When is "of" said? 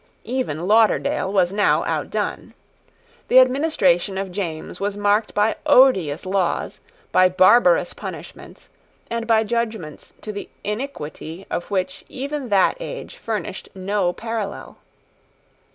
4.17-4.31, 11.51-11.69